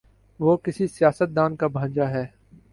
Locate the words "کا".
1.55-1.67